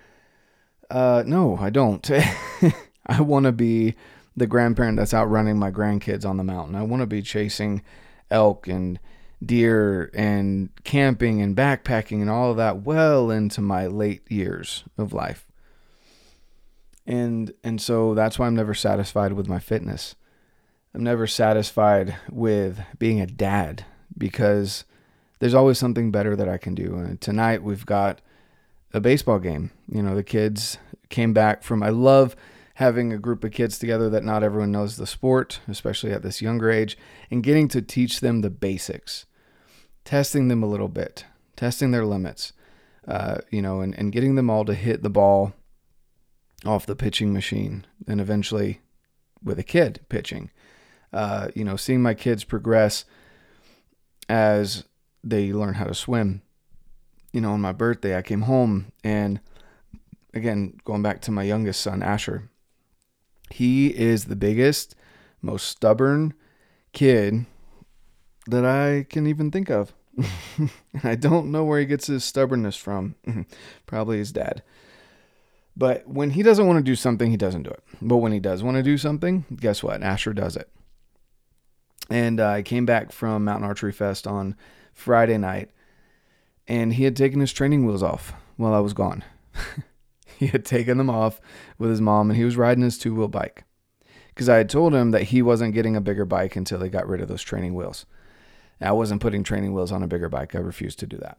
Uh, 0.90 1.22
no, 1.26 1.58
I 1.58 1.68
don't. 1.68 2.10
I 3.06 3.20
want 3.20 3.44
to 3.44 3.52
be 3.52 3.96
the 4.34 4.46
grandparent 4.46 4.96
that's 4.96 5.12
out 5.12 5.26
running 5.26 5.58
my 5.58 5.70
grandkids 5.70 6.24
on 6.24 6.38
the 6.38 6.44
mountain. 6.44 6.74
I 6.74 6.82
want 6.84 7.00
to 7.02 7.06
be 7.06 7.20
chasing 7.20 7.82
elk 8.30 8.66
and 8.66 8.98
deer 9.44 10.10
and 10.14 10.70
camping 10.84 11.40
and 11.40 11.56
backpacking 11.56 12.20
and 12.20 12.30
all 12.30 12.50
of 12.50 12.56
that 12.56 12.82
well 12.82 13.30
into 13.30 13.60
my 13.60 13.86
late 13.86 14.30
years 14.30 14.84
of 14.96 15.12
life. 15.12 15.46
And 17.06 17.52
and 17.64 17.80
so 17.80 18.14
that's 18.14 18.38
why 18.38 18.46
I'm 18.46 18.56
never 18.56 18.74
satisfied 18.74 19.32
with 19.32 19.48
my 19.48 19.58
fitness. 19.58 20.14
I'm 20.94 21.02
never 21.02 21.26
satisfied 21.26 22.16
with 22.30 22.80
being 22.98 23.20
a 23.20 23.26
dad 23.26 23.84
because 24.16 24.84
there's 25.38 25.54
always 25.54 25.78
something 25.78 26.10
better 26.10 26.34
that 26.36 26.48
I 26.48 26.58
can 26.58 26.74
do. 26.74 26.96
And 26.96 27.20
tonight 27.20 27.62
we've 27.62 27.86
got 27.86 28.20
a 28.92 29.00
baseball 29.00 29.38
game. 29.38 29.70
You 29.90 30.02
know, 30.02 30.14
the 30.14 30.24
kids 30.24 30.78
came 31.08 31.32
back 31.32 31.62
from 31.62 31.82
I 31.82 31.90
love 31.90 32.36
having 32.74 33.12
a 33.12 33.18
group 33.18 33.42
of 33.42 33.50
kids 33.50 33.78
together 33.78 34.08
that 34.08 34.24
not 34.24 34.42
everyone 34.42 34.70
knows 34.70 34.96
the 34.96 35.06
sport, 35.06 35.60
especially 35.66 36.12
at 36.12 36.22
this 36.22 36.40
younger 36.40 36.70
age, 36.70 36.96
and 37.30 37.42
getting 37.42 37.66
to 37.68 37.82
teach 37.82 38.20
them 38.20 38.40
the 38.40 38.50
basics, 38.50 39.26
testing 40.08 40.48
them 40.48 40.62
a 40.62 40.66
little 40.66 40.88
bit, 40.88 41.26
testing 41.54 41.90
their 41.90 42.06
limits, 42.06 42.54
uh, 43.06 43.36
you 43.50 43.60
know, 43.60 43.82
and, 43.82 43.94
and 43.98 44.10
getting 44.10 44.36
them 44.36 44.48
all 44.48 44.64
to 44.64 44.72
hit 44.72 45.02
the 45.02 45.10
ball 45.10 45.52
off 46.64 46.86
the 46.86 46.96
pitching 46.96 47.30
machine 47.30 47.84
and 48.06 48.18
eventually 48.18 48.80
with 49.44 49.58
a 49.58 49.62
kid 49.62 50.00
pitching. 50.08 50.50
Uh, 51.12 51.48
you 51.54 51.62
know, 51.62 51.76
seeing 51.76 52.00
my 52.00 52.14
kids 52.14 52.42
progress 52.42 53.04
as 54.30 54.84
they 55.22 55.52
learn 55.52 55.74
how 55.74 55.84
to 55.84 55.92
swim. 55.92 56.40
You 57.34 57.42
know, 57.42 57.52
on 57.52 57.60
my 57.60 57.72
birthday, 57.72 58.16
I 58.16 58.22
came 58.22 58.42
home 58.42 58.92
and 59.04 59.40
again, 60.32 60.80
going 60.86 61.02
back 61.02 61.20
to 61.20 61.30
my 61.30 61.42
youngest 61.42 61.82
son, 61.82 62.02
Asher, 62.02 62.48
he 63.50 63.88
is 63.88 64.24
the 64.24 64.36
biggest, 64.36 64.94
most 65.42 65.68
stubborn 65.68 66.32
kid 66.94 67.44
that 68.46 68.64
I 68.64 69.04
can 69.10 69.26
even 69.26 69.50
think 69.50 69.68
of. 69.68 69.92
I 71.04 71.14
don't 71.14 71.50
know 71.50 71.64
where 71.64 71.80
he 71.80 71.86
gets 71.86 72.06
his 72.06 72.24
stubbornness 72.24 72.76
from. 72.76 73.14
Probably 73.86 74.18
his 74.18 74.32
dad. 74.32 74.62
But 75.76 76.08
when 76.08 76.30
he 76.30 76.42
doesn't 76.42 76.66
want 76.66 76.78
to 76.78 76.82
do 76.82 76.96
something, 76.96 77.30
he 77.30 77.36
doesn't 77.36 77.62
do 77.62 77.70
it. 77.70 77.82
But 78.02 78.16
when 78.16 78.32
he 78.32 78.40
does 78.40 78.62
want 78.62 78.76
to 78.76 78.82
do 78.82 78.98
something, 78.98 79.44
guess 79.54 79.82
what? 79.82 80.02
Asher 80.02 80.32
does 80.32 80.56
it. 80.56 80.68
And 82.10 82.40
uh, 82.40 82.48
I 82.48 82.62
came 82.62 82.84
back 82.84 83.12
from 83.12 83.44
Mountain 83.44 83.66
Archery 83.66 83.92
Fest 83.92 84.26
on 84.26 84.56
Friday 84.92 85.38
night, 85.38 85.70
and 86.66 86.94
he 86.94 87.04
had 87.04 87.14
taken 87.16 87.40
his 87.40 87.52
training 87.52 87.86
wheels 87.86 88.02
off 88.02 88.32
while 88.56 88.74
I 88.74 88.80
was 88.80 88.92
gone. 88.92 89.22
he 90.38 90.48
had 90.48 90.64
taken 90.64 90.98
them 90.98 91.10
off 91.10 91.40
with 91.78 91.90
his 91.90 92.00
mom 92.00 92.30
and 92.30 92.36
he 92.36 92.44
was 92.44 92.56
riding 92.56 92.82
his 92.82 92.98
two 92.98 93.14
wheel 93.14 93.28
bike. 93.28 93.64
Because 94.28 94.48
I 94.48 94.56
had 94.56 94.70
told 94.70 94.94
him 94.94 95.10
that 95.12 95.24
he 95.24 95.42
wasn't 95.42 95.74
getting 95.74 95.96
a 95.96 96.00
bigger 96.00 96.24
bike 96.24 96.56
until 96.56 96.80
he 96.80 96.88
got 96.88 97.08
rid 97.08 97.20
of 97.20 97.28
those 97.28 97.42
training 97.42 97.74
wheels. 97.74 98.06
I 98.80 98.92
wasn't 98.92 99.20
putting 99.20 99.42
training 99.42 99.72
wheels 99.72 99.92
on 99.92 100.02
a 100.02 100.08
bigger 100.08 100.28
bike. 100.28 100.54
I 100.54 100.58
refused 100.58 100.98
to 101.00 101.06
do 101.06 101.16
that. 101.18 101.38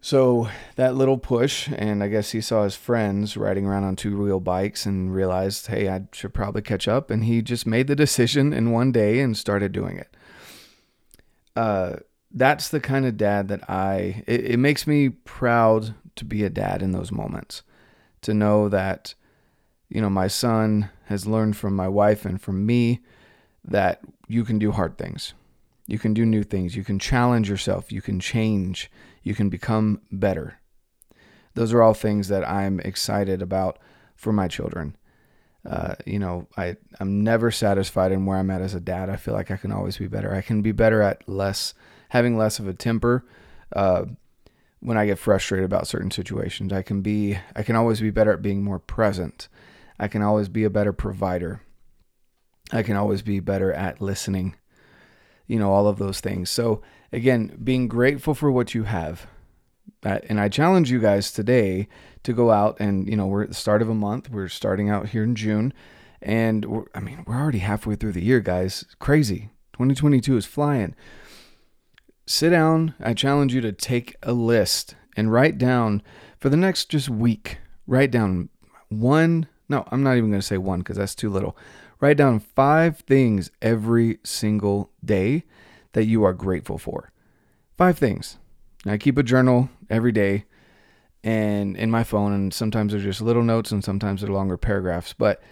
So 0.00 0.48
that 0.76 0.94
little 0.94 1.18
push, 1.18 1.68
and 1.74 2.04
I 2.04 2.08
guess 2.08 2.30
he 2.30 2.40
saw 2.40 2.64
his 2.64 2.76
friends 2.76 3.36
riding 3.36 3.66
around 3.66 3.84
on 3.84 3.96
two 3.96 4.20
wheel 4.20 4.40
bikes 4.40 4.86
and 4.86 5.12
realized, 5.12 5.66
hey, 5.66 5.88
I 5.88 6.02
should 6.12 6.32
probably 6.32 6.62
catch 6.62 6.86
up. 6.86 7.10
And 7.10 7.24
he 7.24 7.42
just 7.42 7.66
made 7.66 7.88
the 7.88 7.96
decision 7.96 8.52
in 8.52 8.70
one 8.70 8.92
day 8.92 9.20
and 9.20 9.36
started 9.36 9.72
doing 9.72 9.98
it. 9.98 10.16
Uh, 11.56 11.96
that's 12.30 12.68
the 12.68 12.80
kind 12.80 13.06
of 13.06 13.16
dad 13.16 13.48
that 13.48 13.68
I, 13.68 14.22
it, 14.26 14.52
it 14.52 14.56
makes 14.58 14.86
me 14.86 15.08
proud 15.08 15.94
to 16.14 16.24
be 16.24 16.44
a 16.44 16.50
dad 16.50 16.82
in 16.82 16.92
those 16.92 17.10
moments, 17.10 17.62
to 18.22 18.34
know 18.34 18.68
that, 18.68 19.14
you 19.88 20.00
know, 20.00 20.10
my 20.10 20.28
son 20.28 20.90
has 21.06 21.26
learned 21.26 21.56
from 21.56 21.74
my 21.74 21.88
wife 21.88 22.24
and 22.24 22.40
from 22.40 22.64
me 22.64 23.00
that 23.64 24.00
you 24.28 24.44
can 24.44 24.58
do 24.58 24.70
hard 24.70 24.96
things. 24.96 25.34
You 25.88 25.98
can 25.98 26.12
do 26.14 26.26
new 26.26 26.44
things. 26.44 26.76
You 26.76 26.84
can 26.84 26.98
challenge 26.98 27.48
yourself. 27.48 27.90
You 27.90 28.02
can 28.02 28.20
change. 28.20 28.90
You 29.22 29.34
can 29.34 29.48
become 29.48 30.02
better. 30.12 30.60
Those 31.54 31.72
are 31.72 31.82
all 31.82 31.94
things 31.94 32.28
that 32.28 32.48
I'm 32.48 32.78
excited 32.80 33.40
about 33.40 33.78
for 34.14 34.32
my 34.32 34.48
children. 34.48 34.96
Uh, 35.66 35.94
you 36.04 36.18
know, 36.18 36.46
I, 36.58 36.76
I'm 37.00 37.24
never 37.24 37.50
satisfied 37.50 38.12
in 38.12 38.26
where 38.26 38.36
I'm 38.36 38.50
at 38.50 38.60
as 38.60 38.74
a 38.74 38.80
dad. 38.80 39.08
I 39.08 39.16
feel 39.16 39.32
like 39.32 39.50
I 39.50 39.56
can 39.56 39.72
always 39.72 39.96
be 39.96 40.06
better. 40.06 40.34
I 40.34 40.42
can 40.42 40.60
be 40.60 40.72
better 40.72 41.00
at 41.00 41.26
less, 41.26 41.72
having 42.10 42.36
less 42.36 42.58
of 42.58 42.68
a 42.68 42.74
temper, 42.74 43.24
uh, 43.74 44.04
when 44.80 44.98
I 44.98 45.06
get 45.06 45.18
frustrated 45.18 45.64
about 45.64 45.88
certain 45.88 46.10
situations. 46.10 46.72
I 46.72 46.82
can 46.82 47.00
be 47.00 47.38
I 47.56 47.62
can 47.62 47.76
always 47.76 48.00
be 48.00 48.10
better 48.10 48.32
at 48.32 48.42
being 48.42 48.62
more 48.62 48.78
present. 48.78 49.48
I 49.98 50.06
can 50.06 50.22
always 50.22 50.48
be 50.48 50.64
a 50.64 50.70
better 50.70 50.92
provider. 50.92 51.62
I 52.72 52.82
can 52.82 52.96
always 52.96 53.22
be 53.22 53.40
better 53.40 53.72
at 53.72 54.00
listening. 54.00 54.54
You 55.48 55.58
know, 55.58 55.72
all 55.72 55.88
of 55.88 55.98
those 55.98 56.20
things. 56.20 56.50
So, 56.50 56.82
again, 57.12 57.58
being 57.62 57.88
grateful 57.88 58.34
for 58.34 58.52
what 58.52 58.74
you 58.74 58.84
have. 58.84 59.26
And 60.04 60.38
I 60.40 60.48
challenge 60.48 60.92
you 60.92 61.00
guys 61.00 61.32
today 61.32 61.88
to 62.22 62.32
go 62.32 62.52
out 62.52 62.78
and, 62.78 63.08
you 63.08 63.16
know, 63.16 63.26
we're 63.26 63.42
at 63.42 63.48
the 63.48 63.54
start 63.54 63.82
of 63.82 63.88
a 63.88 63.94
month. 63.94 64.30
We're 64.30 64.48
starting 64.48 64.88
out 64.88 65.08
here 65.08 65.24
in 65.24 65.34
June. 65.34 65.74
And 66.22 66.64
I 66.94 67.00
mean, 67.00 67.24
we're 67.26 67.40
already 67.40 67.58
halfway 67.58 67.96
through 67.96 68.12
the 68.12 68.24
year, 68.24 68.38
guys. 68.38 68.84
Crazy. 69.00 69.50
2022 69.72 70.36
is 70.36 70.46
flying 70.46 70.94
sit 72.28 72.50
down. 72.50 72.94
I 73.00 73.14
challenge 73.14 73.54
you 73.54 73.60
to 73.62 73.72
take 73.72 74.16
a 74.22 74.32
list 74.32 74.94
and 75.16 75.32
write 75.32 75.58
down 75.58 76.02
for 76.38 76.48
the 76.48 76.56
next 76.56 76.90
just 76.90 77.08
week, 77.08 77.58
write 77.86 78.10
down 78.10 78.50
one. 78.88 79.48
No, 79.68 79.86
I'm 79.90 80.02
not 80.02 80.16
even 80.16 80.30
going 80.30 80.40
to 80.40 80.46
say 80.46 80.58
one 80.58 80.80
because 80.80 80.96
that's 80.96 81.14
too 81.14 81.30
little. 81.30 81.56
Write 82.00 82.16
down 82.16 82.40
five 82.40 82.98
things 82.98 83.50
every 83.60 84.18
single 84.22 84.90
day 85.04 85.44
that 85.92 86.04
you 86.04 86.22
are 86.24 86.32
grateful 86.32 86.78
for. 86.78 87.10
Five 87.76 87.98
things. 87.98 88.38
I 88.86 88.96
keep 88.98 89.18
a 89.18 89.22
journal 89.22 89.70
every 89.90 90.12
day 90.12 90.44
and 91.24 91.76
in 91.76 91.90
my 91.90 92.04
phone, 92.04 92.32
and 92.32 92.54
sometimes 92.54 92.92
they're 92.92 93.02
just 93.02 93.20
little 93.20 93.42
notes 93.42 93.72
and 93.72 93.82
sometimes 93.82 94.20
they're 94.20 94.30
longer 94.30 94.56
paragraphs. 94.56 95.12
But 95.12 95.42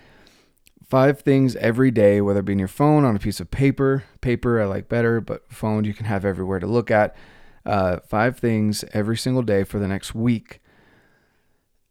five 0.89 1.21
things 1.21 1.57
every 1.57 1.91
day, 1.91 2.21
whether 2.21 2.41
it 2.41 2.45
be 2.45 2.53
in 2.53 2.59
your 2.59 2.69
phone, 2.69 3.05
on 3.05 3.17
a 3.17 3.19
piece 3.21 3.41
of 3.41 3.51
paper. 3.51 4.05
Paper 4.21 4.61
I 4.61 4.67
like 4.67 4.89
better, 4.89 5.21
but 5.21 5.51
phone 5.53 5.85
you 5.85 5.95
can 5.95 6.07
have 6.07 6.25
everywhere 6.25 6.61
to 6.61 6.67
look 6.67 6.91
at. 6.91 7.17
Uh, 7.65 7.99
five 8.09 8.39
things 8.39 8.85
every 8.93 9.17
single 9.17 9.43
day 9.43 9.65
for 9.65 9.81
the 9.81 9.89
next 9.89 10.15
week. 10.15 10.61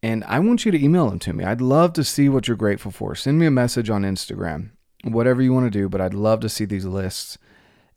And 0.05 0.23
I 0.25 0.37
want 0.37 0.65
you 0.65 0.71
to 0.71 0.79
email 0.79 1.09
them 1.09 1.17
to 1.17 1.33
me. 1.33 1.43
I'd 1.43 1.61
love 1.61 1.93
to 1.93 2.03
see 2.03 2.29
what 2.29 2.47
you're 2.47 2.55
grateful 2.55 2.91
for. 2.91 3.15
Send 3.15 3.39
me 3.39 3.47
a 3.47 3.51
message 3.51 3.89
on 3.89 4.03
Instagram, 4.03 4.69
whatever 5.03 5.41
you 5.41 5.51
want 5.51 5.65
to 5.65 5.79
do, 5.79 5.89
but 5.89 5.99
I'd 5.99 6.13
love 6.13 6.41
to 6.41 6.47
see 6.47 6.63
these 6.63 6.85
lists 6.85 7.39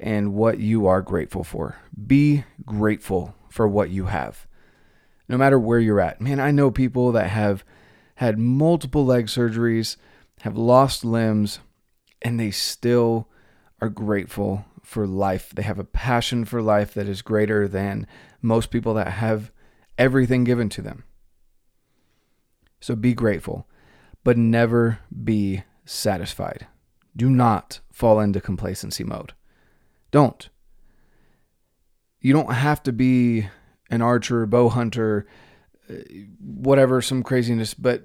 and 0.01 0.33
what 0.33 0.59
you 0.59 0.87
are 0.87 1.03
grateful 1.03 1.45
for. 1.45 1.77
Be 2.07 2.45
grateful 2.65 3.35
for 3.51 3.69
what 3.69 3.91
you 3.91 4.07
have, 4.07 4.47
no 5.29 5.37
matter 5.37 5.59
where 5.59 5.81
you're 5.81 6.01
at. 6.01 6.19
Man, 6.19 6.41
I 6.41 6.51
know 6.51 6.71
people 6.71 7.13
that 7.13 7.29
have 7.29 7.63
had 8.15 8.39
multiple 8.39 9.05
leg 9.05 9.27
surgeries 9.27 9.99
have 10.41 10.57
lost 10.57 11.05
limbs, 11.05 11.59
and 12.23 12.41
they 12.41 12.51
still 12.51 13.29
are 13.83 13.91
grateful 13.91 14.65
for 14.83 15.07
life. 15.07 15.51
They 15.55 15.61
have 15.61 15.79
a 15.79 15.85
passion 15.85 16.47
for 16.47 16.63
life 16.63 16.95
that 16.95 17.07
is 17.07 17.21
greater 17.21 17.69
than 17.69 18.07
most 18.41 18.71
people 18.71 18.95
that 18.95 19.09
have 19.09 19.53
everything 19.99 20.45
given 20.45 20.71
to 20.71 20.81
them. 20.81 21.05
So 22.81 22.95
be 22.95 23.15
grateful, 23.15 23.67
but 24.25 24.37
never 24.37 25.01
be 25.25 25.63
satisfied. 25.85 26.67
Do 27.17 27.29
not 27.31 27.81
fall 27.93 28.21
into 28.21 28.41
complacency 28.41 29.05
mode. 29.05 29.33
Don't. 30.11 30.49
You 32.21 32.33
don't 32.33 32.53
have 32.53 32.83
to 32.85 32.93
be 32.93 33.49
an 33.91 34.03
archer, 34.03 34.47
bow 34.47 34.69
hunter, 34.69 35.27
uh, 35.91 35.95
whatever, 36.41 37.01
some 37.01 37.23
craziness, 37.23 37.75
but 37.75 38.05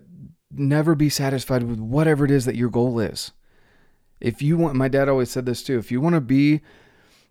never 0.51 0.96
be 0.96 1.10
satisfied 1.10 1.63
with 1.63 1.80
whatever 1.80 2.25
it 2.25 2.32
is 2.32 2.46
that 2.46 2.56
your 2.56 2.70
goal 2.70 3.00
is. 3.00 3.32
If 4.22 4.42
you 4.42 4.58
want, 4.58 4.75
my 4.75 4.88
dad 4.88 5.10
always 5.10 5.30
said 5.30 5.46
this 5.46 5.63
too 5.63 5.77
if 5.77 5.92
you 5.92 6.00
want 6.00 6.15
to 6.15 6.22
be 6.22 6.62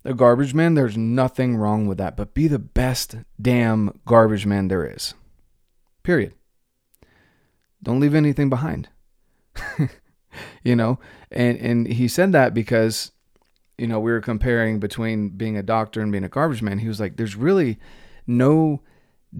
a 0.05 0.13
garbage 0.13 0.53
man, 0.53 0.73
there's 0.73 0.97
nothing 0.97 1.55
wrong 1.55 1.87
with 1.87 1.97
that, 1.97 2.17
but 2.17 2.33
be 2.33 2.47
the 2.47 2.59
best 2.59 3.15
damn 3.41 3.99
garbage 4.05 4.45
man 4.45 4.67
there 4.67 4.85
is. 4.85 5.13
Period. 6.03 6.33
Don't 7.83 7.99
leave 7.99 8.15
anything 8.15 8.49
behind. 8.49 8.89
you 10.63 10.75
know, 10.75 10.99
and 11.31 11.57
and 11.59 11.87
he 11.87 12.07
said 12.07 12.31
that 12.31 12.53
because 12.53 13.11
you 13.77 13.87
know, 13.87 13.99
we 13.99 14.11
were 14.11 14.21
comparing 14.21 14.79
between 14.79 15.29
being 15.29 15.57
a 15.57 15.63
doctor 15.63 16.01
and 16.01 16.11
being 16.11 16.23
a 16.23 16.29
garbage 16.29 16.61
man. 16.61 16.79
He 16.79 16.87
was 16.87 16.99
like 16.99 17.17
there's 17.17 17.35
really 17.35 17.79
no 18.27 18.81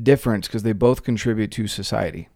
difference 0.01 0.47
because 0.47 0.63
they 0.63 0.73
both 0.73 1.03
contribute 1.03 1.51
to 1.51 1.67
society, 1.67 2.29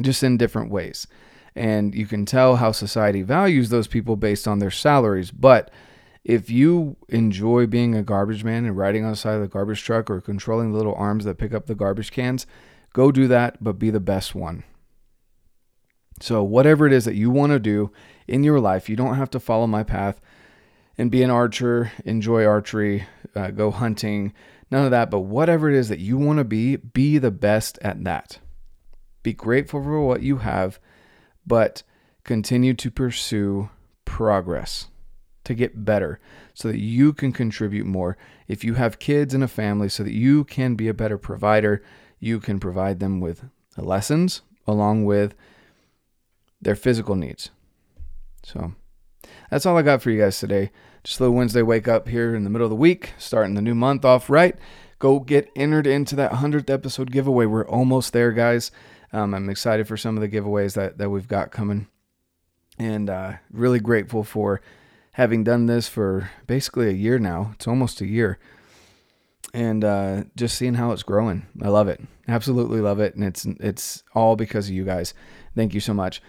just 0.00 0.22
in 0.22 0.36
different 0.36 0.70
ways. 0.70 1.06
And 1.54 1.94
you 1.94 2.06
can 2.06 2.24
tell 2.24 2.56
how 2.56 2.72
society 2.72 3.22
values 3.22 3.68
those 3.70 3.86
people 3.86 4.16
based 4.16 4.46
on 4.46 4.58
their 4.58 4.70
salaries. 4.70 5.30
But 5.30 5.70
if 6.24 6.50
you 6.50 6.96
enjoy 7.08 7.66
being 7.66 7.94
a 7.94 8.02
garbage 8.02 8.44
man 8.44 8.64
and 8.64 8.76
riding 8.76 9.04
on 9.04 9.10
the 9.10 9.16
side 9.16 9.34
of 9.34 9.40
the 9.40 9.48
garbage 9.48 9.82
truck 9.82 10.10
or 10.10 10.20
controlling 10.20 10.70
the 10.70 10.78
little 10.78 10.94
arms 10.94 11.24
that 11.24 11.38
pick 11.38 11.52
up 11.52 11.66
the 11.66 11.74
garbage 11.74 12.10
cans, 12.10 12.46
go 12.92 13.10
do 13.10 13.26
that, 13.28 13.62
but 13.62 13.78
be 13.78 13.90
the 13.90 14.00
best 14.00 14.34
one. 14.34 14.64
So, 16.20 16.42
whatever 16.42 16.86
it 16.86 16.92
is 16.92 17.04
that 17.04 17.14
you 17.14 17.30
want 17.30 17.52
to 17.52 17.58
do 17.58 17.90
in 18.28 18.44
your 18.44 18.60
life, 18.60 18.88
you 18.88 18.96
don't 18.96 19.16
have 19.16 19.30
to 19.30 19.40
follow 19.40 19.66
my 19.66 19.82
path 19.82 20.20
and 20.98 21.10
be 21.10 21.22
an 21.22 21.30
archer, 21.30 21.92
enjoy 22.04 22.44
archery, 22.44 23.06
uh, 23.34 23.50
go 23.50 23.70
hunting, 23.70 24.32
none 24.70 24.84
of 24.84 24.90
that. 24.90 25.10
But 25.10 25.20
whatever 25.20 25.68
it 25.68 25.76
is 25.76 25.88
that 25.88 25.98
you 25.98 26.18
want 26.18 26.38
to 26.38 26.44
be, 26.44 26.76
be 26.76 27.18
the 27.18 27.30
best 27.30 27.78
at 27.82 28.04
that. 28.04 28.38
Be 29.22 29.32
grateful 29.32 29.82
for 29.82 30.00
what 30.00 30.22
you 30.22 30.38
have, 30.38 30.78
but 31.46 31.82
continue 32.24 32.74
to 32.74 32.90
pursue 32.90 33.70
progress 34.04 34.88
to 35.44 35.54
get 35.54 35.84
better 35.84 36.20
so 36.54 36.68
that 36.68 36.78
you 36.78 37.12
can 37.12 37.32
contribute 37.32 37.86
more. 37.86 38.16
If 38.48 38.64
you 38.64 38.74
have 38.74 38.98
kids 38.98 39.34
and 39.34 39.42
a 39.42 39.48
family, 39.48 39.88
so 39.88 40.02
that 40.02 40.14
you 40.14 40.44
can 40.44 40.74
be 40.74 40.88
a 40.88 40.94
better 40.94 41.18
provider, 41.18 41.82
you 42.20 42.38
can 42.38 42.60
provide 42.60 43.00
them 43.00 43.20
with 43.20 43.44
lessons 43.76 44.42
along 44.66 45.04
with 45.04 45.34
their 46.62 46.76
physical 46.76 47.16
needs. 47.16 47.50
So 48.42 48.72
that's 49.50 49.66
all 49.66 49.76
I 49.76 49.82
got 49.82 50.00
for 50.00 50.10
you 50.10 50.20
guys 50.20 50.38
today. 50.38 50.70
Just 51.04 51.20
a 51.20 51.24
little 51.24 51.36
Wednesday 51.36 51.62
wake 51.62 51.88
up 51.88 52.08
here 52.08 52.34
in 52.34 52.44
the 52.44 52.50
middle 52.50 52.66
of 52.66 52.70
the 52.70 52.76
week, 52.76 53.12
starting 53.18 53.54
the 53.54 53.62
new 53.62 53.74
month 53.74 54.04
off 54.04 54.30
right. 54.30 54.56
Go 54.98 55.18
get 55.18 55.50
entered 55.56 55.86
into 55.86 56.14
that 56.16 56.32
100th 56.32 56.70
episode 56.70 57.10
giveaway. 57.10 57.44
We're 57.44 57.66
almost 57.66 58.12
there, 58.12 58.30
guys. 58.30 58.70
Um, 59.12 59.34
I'm 59.34 59.50
excited 59.50 59.88
for 59.88 59.96
some 59.96 60.16
of 60.16 60.20
the 60.20 60.28
giveaways 60.28 60.74
that, 60.74 60.98
that 60.98 61.10
we've 61.10 61.28
got 61.28 61.50
coming. 61.50 61.88
And 62.78 63.10
uh, 63.10 63.34
really 63.50 63.80
grateful 63.80 64.22
for 64.22 64.60
having 65.14 65.44
done 65.44 65.66
this 65.66 65.88
for 65.88 66.30
basically 66.46 66.88
a 66.88 66.92
year 66.92 67.18
now. 67.18 67.50
It's 67.54 67.68
almost 67.68 68.00
a 68.00 68.06
year. 68.06 68.38
And 69.52 69.84
uh, 69.84 70.24
just 70.36 70.56
seeing 70.56 70.74
how 70.74 70.92
it's 70.92 71.02
growing. 71.02 71.46
I 71.60 71.68
love 71.68 71.88
it. 71.88 72.00
Absolutely 72.28 72.80
love 72.80 73.00
it. 73.00 73.14
And 73.14 73.24
it's 73.24 73.44
it's 73.44 74.02
all 74.14 74.36
because 74.36 74.68
of 74.68 74.74
you 74.74 74.84
guys. 74.84 75.12
Thank 75.54 75.74
you 75.74 75.80
so 75.80 75.92
much. 75.92 76.22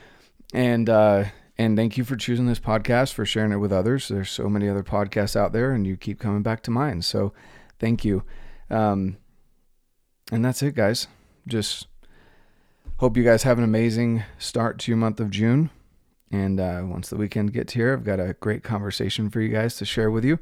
And 0.53 0.87
uh, 0.87 1.25
and 1.57 1.75
thank 1.75 1.97
you 1.97 2.03
for 2.03 2.15
choosing 2.15 2.45
this 2.45 2.59
podcast, 2.59 3.13
for 3.13 3.25
sharing 3.25 3.51
it 3.51 3.57
with 3.57 3.73
others. 3.73 4.07
There's 4.07 4.29
so 4.29 4.47
many 4.47 4.69
other 4.69 4.83
podcasts 4.83 5.35
out 5.35 5.51
there, 5.51 5.71
and 5.71 5.85
you 5.85 5.97
keep 5.97 6.19
coming 6.19 6.43
back 6.43 6.61
to 6.63 6.71
mine. 6.71 7.01
So 7.01 7.33
thank 7.79 8.05
you. 8.05 8.23
Um, 8.69 9.17
and 10.31 10.45
that's 10.45 10.63
it, 10.63 10.75
guys. 10.75 11.07
Just 11.47 11.87
hope 12.97 13.17
you 13.17 13.23
guys 13.23 13.43
have 13.43 13.57
an 13.57 13.63
amazing 13.63 14.23
start 14.37 14.79
to 14.79 14.91
your 14.91 14.97
month 14.97 15.19
of 15.19 15.29
June. 15.29 15.69
And 16.31 16.59
uh, 16.59 16.81
once 16.85 17.09
the 17.09 17.17
weekend 17.17 17.53
gets 17.53 17.73
here, 17.73 17.93
I've 17.93 18.03
got 18.03 18.19
a 18.19 18.35
great 18.39 18.63
conversation 18.63 19.29
for 19.29 19.41
you 19.41 19.49
guys 19.49 19.75
to 19.77 19.85
share 19.85 20.09
with 20.09 20.25
you. 20.25 20.39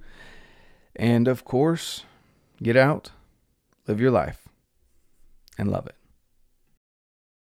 And 0.95 1.27
of 1.27 1.43
course, 1.43 2.03
get 2.61 2.77
out, 2.77 3.11
live 3.87 3.99
your 3.99 4.11
life, 4.11 4.47
and 5.57 5.69
love 5.69 5.87
it. 5.87 5.95